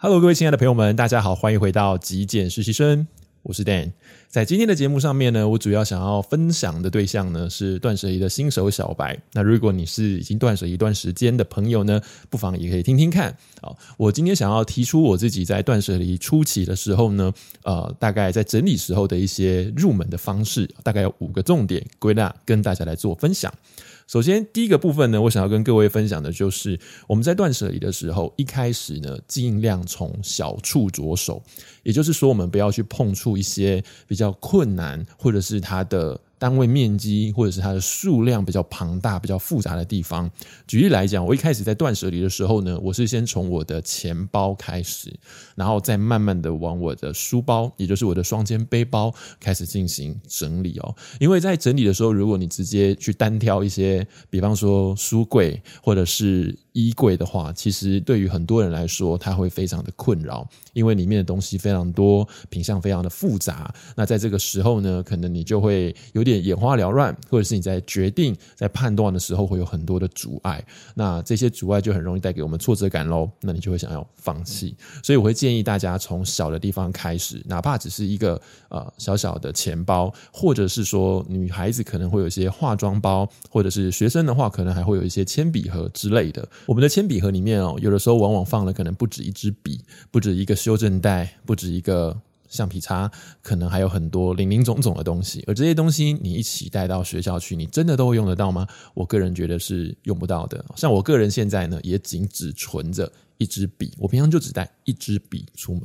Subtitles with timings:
[0.00, 3.08] Hello，各位亲爱的朋友们，大家好，欢迎回到极简实习生，
[3.42, 3.90] 我是 Dan。
[4.28, 9.20] 在今天的节目上面呢，我主要想要分享的对象呢是断舍离的新手小白。
[9.32, 12.00] 那如果你是已经断舍离一段时间的朋友呢，
[12.30, 13.36] 不妨也可以听听看。
[13.60, 17.34] 好，我今天想要提出我自己在断舍离初期的时候呢，
[17.64, 23.52] 呃，大概在整理时候的一些入门的方式，大概有五个重点归纳，跟大家来做分享。
[24.08, 31.42] 首先，第一个部分呢，我想要跟各位分享的就是，我们在断舍离的时候，一开始呢，尽量从小处着手，
[31.82, 36.18] 也就是说，我们不要去碰触一些比较困难，或者是它的。
[36.38, 40.30] 单位面积或者是它的数量比较庞大、比较复杂的地方。
[40.66, 45.12] 举例来讲，我一开始在断舍离的时候呢，我是先从我的钱包开始，
[45.54, 50.94] 然后再慢慢的往我的书包，也就是我的双肩背包开始进行整理哦。
[51.18, 63.74] 因为在整理的时候，如果你直接去单挑一些，比方说书柜或者是衣柜的话，其实对于很多人来说，它会非常的困扰，因为里面的东西非常多，品相非常的复杂。
[63.96, 70.64] 那在这个时候呢，可能你就会有点眼花缭乱，或者是你在决定、在判断的时候会有很多的阻碍。
[70.94, 73.28] 那这些阻碍就很容易带给我们挫折感喽。
[73.40, 74.76] 那你就会想要放弃。
[75.02, 86.46] 所以我会建议大家从小的地方开始，哪怕只是一个呃小小的钱包，或者是说女孩子可能会有一些化妆包，或者是学生的话，可能还会有一些铅笔盒之类的。
[86.66, 92.16] 我们的铅笔盒里面哦，有的时候往往放了可能不止一支笔，不止一个修正带，不止一个
[92.48, 93.10] 橡皮擦，
[93.42, 95.44] 可能还有很多零零总总的东西。
[95.46, 98.66] 而这些东西你一起带到学校去，你真的都会用得到吗？
[98.94, 100.64] 我个人觉得是用不到的。
[100.74, 105.82] 像我个人现在呢，也仅只存着一支笔，我平常就只带一支笔出门。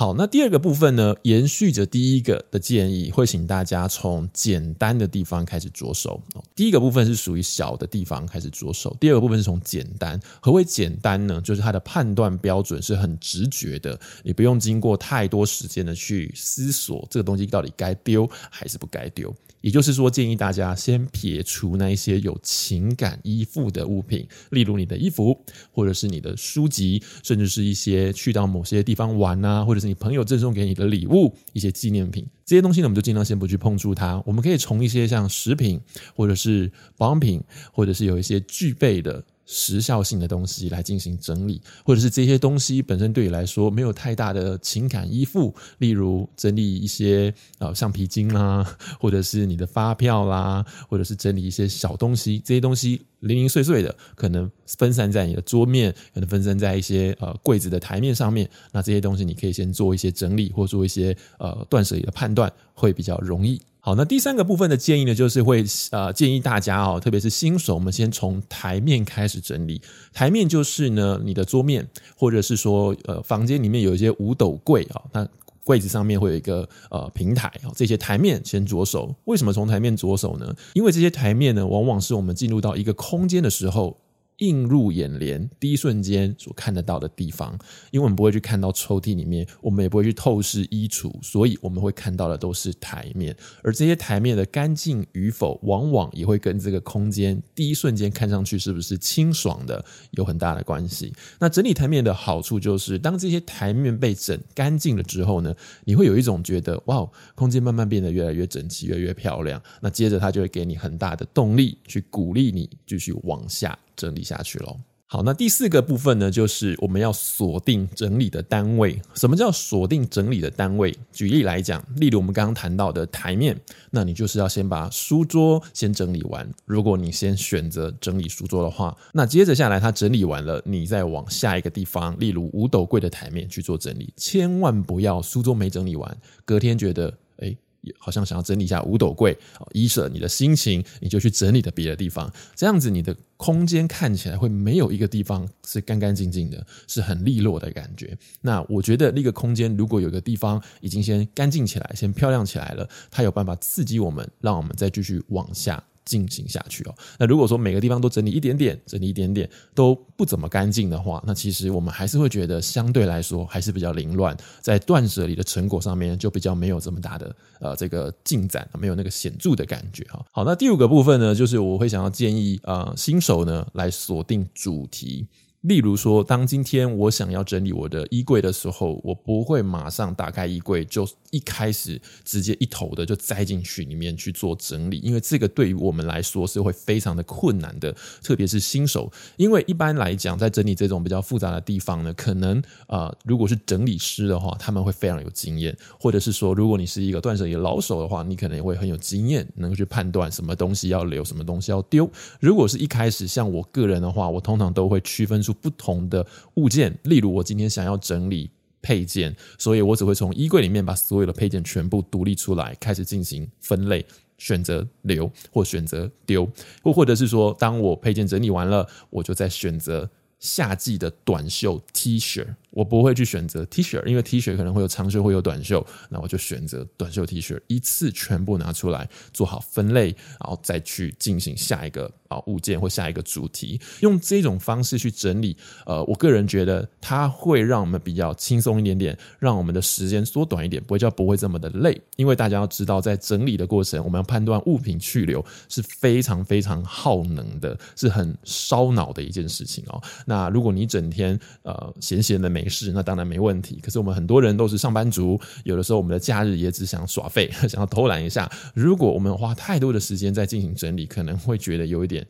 [0.00, 6.18] 好，那第二个部分呢，延续着第一个的建议，会请大家从简单的地方开始着手。
[6.56, 10.18] 第一个部分是属于小的地方开始着手，第二个部分是从简单。
[10.40, 11.38] 何为简单呢？
[11.42, 19.30] 就是它的判断标准是很直觉的，你不用经过太多时间的去思索这个东西到底该丢还是不该丢。
[19.60, 25.38] 也就是说，建议大家先撇除那一些有情感依附的物品，例如你的衣服，
[25.70, 34.22] 或者是你的书籍，甚至是一些去到某些地方玩啊，或者是你朋友赠送给你的礼物，一些纪念品，这些东西呢，我们就尽量先不去碰触它。
[34.24, 35.80] 我们可以从一些像食品，
[36.14, 37.42] 或者是保养品，
[37.72, 39.24] 或者是有一些具备的。
[39.52, 48.64] 时效性的东西来进行整理，或者是这些东西本身对你来说没有太大的情感依附，例如整理一些呃橡皮筋啦，
[49.00, 58.48] 或者是你的发票啦，或者是整理一些小东西，这些东西零零碎碎的，可能分散在你的桌面，可能分散在一些呃柜子的台面上面。
[58.70, 63.60] 那这些东西你可以先做一些整理，或做一些呃断舍离的判断，会比较容易。
[63.82, 69.80] 好，那第三个部分的建议呢，就是会呃建议大家哦，特别是新手，我们先从台面开始整理。
[70.12, 75.26] 台面就是呢，你的桌面，或者是说呃房间里面有一些五斗柜啊，那
[75.64, 79.14] 柜子上面会有一个呃平台啊，这些台面先着手。
[79.24, 80.54] 为什么从台面着手呢？
[80.74, 83.96] 因为这些台面呢，往往是我们进入到一个空间的时候。
[84.40, 87.58] 映入眼帘，第一瞬间所看得到的地方，
[87.90, 101.12] 因为我们不会去看到抽屉里面，我们也不会去透视衣橱，所以我们会看到的都是台面，而这些台面的干净与否，往往也会跟这个空间第一瞬间看上去是不是清爽的有很大的关系。
[101.38, 109.62] 那整理台面的好处就是，当这些台面被整干净了之后呢，你会有一种觉得，哇，空间慢慢变得越来越整齐，越来越漂亮。
[109.80, 113.78] 那接着它就会给你很大的动力，去鼓励你继续往下。
[113.96, 114.76] 整理下去喽。
[115.12, 119.02] 好，那第四个部分呢，就是我们要锁定整理的单位。
[119.16, 120.96] 什么叫锁定整理的单位？
[121.10, 126.48] 举例来讲，例如我们刚刚谈到的台面，那你就是要先把书桌先整理完。
[126.64, 134.14] 如果你先选择整理书桌的话，那接着下来它整理完了，你再往下一个地方，例如五斗柜的台面去做整理。
[134.16, 137.58] 千万不要书桌没整理完，隔天觉得，诶
[137.98, 139.36] 好像想要整理一下五斗柜，
[139.72, 148.16] 依舍你的心情，你就去整理的别的地方，这样子你的空间看起来会没有一个地方是干干净净的，是很利落的感觉。
[148.42, 155.82] 那我觉得那个空间如果有个地方已经先干净起来，先漂亮起来了，它有办法刺激我们，让我们再继续往下。
[156.10, 156.94] 进行下去哦。
[157.16, 170.26] 那如果说每个地方都整理一点点，整理一点点都不怎么干净的话，那其实我们还是会觉得相对来说还是比较凌乱，在断舍离的成果上面就比较没有这么大的呃这个进展，没有那个显著的感觉哈。
[170.32, 175.24] 好，那第五个部分呢，就是我会想要建议呃新手呢来锁定主题。
[175.62, 189.12] 例如说，当今天我想要整理我的衣柜的时候，我不会马上打开衣柜，就一开始直接一头的就栽进去里面去做整理，因为这个对于我们来说是会非常的困难的，特别是新手。
[189.36, 202.10] 因为一般来讲，在整理这种比较复杂的地方呢，可能呃，如果是整理师的话，他们会非常有经验，或者是说，如果你是一个断舍离老手的话，你可能也会很有经验，能够去判断什么东西要留，什么东西要丢。
[202.40, 205.49] 如果是一开始像我个人的话，我通常都会区分出。
[205.52, 208.50] 不同的物件，例如我今天想要整理
[208.82, 214.04] 配件，所以我只会从衣柜里面把所有的配件全部独立出来，开始进行分类，
[214.38, 216.48] 选择留或选择丢，
[216.82, 220.08] 或或者是说，当我配件整理完了，我就再选择
[220.38, 222.46] 夏季的短袖 T 恤。
[222.70, 235.56] 我不会去选择 T 恤，因为 T 恤可能会有长袖，会有短袖，那我就选择短袖 T 恤，一次全部拿出来做好分类，然后再去进行下一个啊物件或下一个主题，用这种方式去整理。
[235.86, 242.00] 呃，我个人觉得它会让我们比较轻松一点点，让我们的时间缩短一点，不会叫不会这么的累。
[242.16, 250.00] 因为大家要知道，在整理的过程，我们要判断物品去留是非常非常耗能的，是很烧脑的一件事情哦。
[250.24, 253.80] 那如果你整天呃闲闲的没没事，那当然没问题。
[253.82, 258.50] 可是我们很多人都是上班族，有的时候我们的假日也只想耍废， 想要偷懒一下。
[258.74, 262.26] 如果我们花太多的时间在进行整理，可能会觉得有一点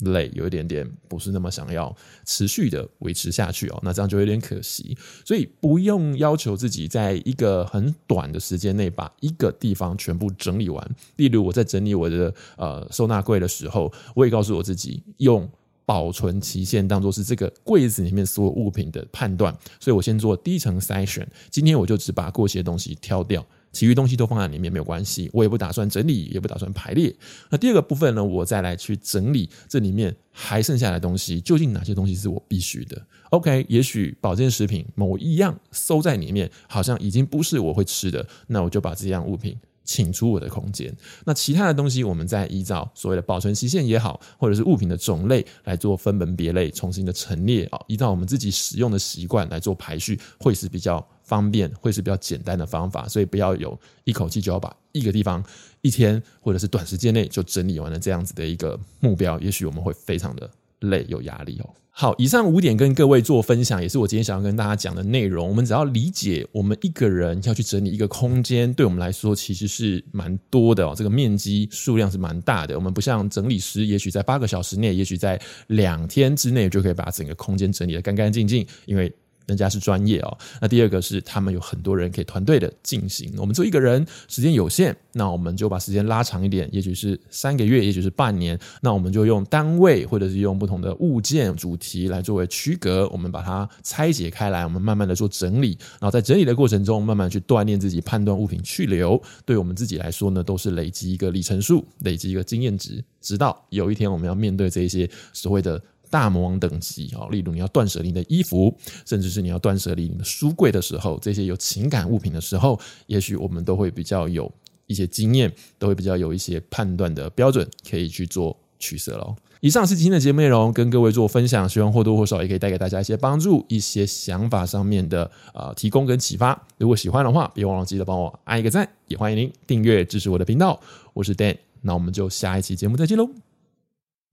[0.00, 1.94] 累，有一点点不是那么想要
[2.24, 3.80] 持续的维持下去哦。
[3.82, 4.96] 那这样就有点可惜。
[5.24, 10.96] 所以不用要求自己在一个很短的时间内把一个地方全部整理完。
[11.16, 15.50] 例如我在整理我的呃收纳柜的时候，我也告诉我自己用。
[15.92, 21.28] 保存期限当做是这个柜子里面所有物品的判断，所以我先做第一层筛选。
[21.50, 25.28] 今天我就只把过期的东西挑掉，其余东西都放在里面没有关系。
[25.34, 27.14] 我也不打算整理，也不打算排列。
[27.50, 39.54] 那第二个部分呢，我再来去整理这里面还剩下的东西，究竟哪些东西是我必须的？OK，也许保健食品某一样收在里面，好像已经不是我会吃的，那我就把这样物品。
[39.84, 40.94] 请出我的空间。
[41.24, 53.08] 那其他的东西，我们再依照所谓的保存期限也好，或者是物品的种类来做分门别类，重新的陈列啊，依照我们自己使用的习惯来做排序，会是比较方便，会是比较简单的方法。
[53.08, 55.42] 所以不要有一口气就要把一个地方
[55.80, 60.50] 一天或者是短时间内就整理完了这样子的一个目标，也许我们会非常的
[60.82, 61.70] 累，有压力哦。
[61.94, 65.46] 好，以上五点跟各位做分享，也是我今天想要跟大家讲的内容。
[65.46, 70.94] 我们只要理解，我们一个人要去整理一个空间，对我们来说其实是蛮多的哦。
[70.96, 72.74] 这个面积数量是蛮大的。
[72.74, 79.12] 我们不像整理师，也许在八个小时内，也许在两天之内就可以把整个空间整理得干干净净，因为。
[79.46, 83.32] 人家是专业哦，那第二个是他们有很多人可以团队的进行。
[83.36, 88.58] 我们做一个人时间有限，那我们就把时间拉长一点，也许是三个月，也许是半年。
[88.80, 95.76] 那我们就用单位或者是用不同的物件主题来作为区隔，我们把它拆解开来，我们慢慢的做整理。
[96.00, 99.20] 然后在整理的过程中，慢慢去锻炼自己判断物品去留。
[99.44, 105.82] 对我们自己来说呢，都是累积一个里程数，累积一个经验值，直到有一天我们要面对这些所谓的。
[106.12, 108.76] 大魔王等级啊，例如你要断舍离你的衣服，
[109.06, 114.52] 甚至是你要断舍离你的书柜的时候，这些有情感物品的时候，也许我们都会比较有
[114.86, 119.34] 一些经验，都会比较有一些判断的标准，可以去做取舍喽。
[119.60, 126.60] 以上是今天的节目内容，跟各位做分享，希望或多或少也可以带给大家一些帮助，一些想法上面的呃提供跟启发。
[126.78, 130.78] 如果喜欢的话，别忘了记得帮我按一个赞，也欢迎您订阅支持我的频道。
[131.14, 133.30] 我是 Dan，那我们就下一期节目再见喽，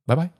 [0.05, 0.38] 拜拜。